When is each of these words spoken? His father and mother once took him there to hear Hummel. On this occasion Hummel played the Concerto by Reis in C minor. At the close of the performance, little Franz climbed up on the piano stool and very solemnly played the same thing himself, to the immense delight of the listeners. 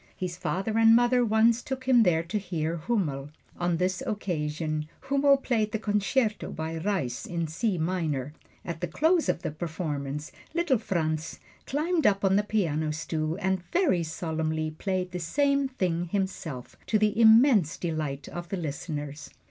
His 0.17 0.35
father 0.35 0.79
and 0.79 0.95
mother 0.95 1.23
once 1.23 1.61
took 1.61 1.83
him 1.83 2.01
there 2.01 2.23
to 2.23 2.39
hear 2.39 2.77
Hummel. 2.77 3.29
On 3.59 3.77
this 3.77 4.01
occasion 4.07 4.87
Hummel 5.01 5.37
played 5.37 5.71
the 5.73 5.77
Concerto 5.77 6.49
by 6.49 6.73
Reis 6.77 7.27
in 7.27 7.45
C 7.45 7.77
minor. 7.77 8.33
At 8.65 8.81
the 8.81 8.87
close 8.87 9.29
of 9.29 9.43
the 9.43 9.51
performance, 9.51 10.31
little 10.55 10.79
Franz 10.79 11.39
climbed 11.67 12.07
up 12.07 12.25
on 12.25 12.35
the 12.35 12.41
piano 12.43 12.91
stool 12.91 13.37
and 13.39 13.61
very 13.71 14.01
solemnly 14.01 14.71
played 14.71 15.11
the 15.11 15.19
same 15.19 15.67
thing 15.67 16.05
himself, 16.05 16.75
to 16.87 16.97
the 16.97 17.21
immense 17.21 17.77
delight 17.77 18.27
of 18.27 18.49
the 18.49 18.57
listeners. 18.57 19.29